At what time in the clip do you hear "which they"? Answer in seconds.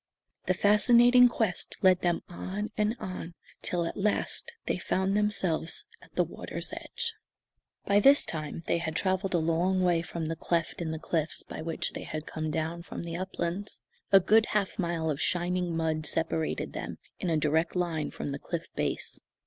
11.61-12.01